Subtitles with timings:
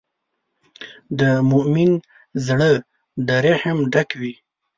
[1.19, 1.21] د
[1.51, 1.91] مؤمن
[2.45, 2.73] زړۀ
[3.27, 4.33] د رحم ډک وي.